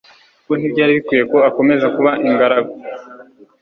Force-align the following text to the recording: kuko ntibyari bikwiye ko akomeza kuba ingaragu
kuko 0.43 0.51
ntibyari 0.55 0.91
bikwiye 0.97 1.23
ko 1.31 1.37
akomeza 1.49 1.85
kuba 1.95 2.11
ingaragu 2.27 2.73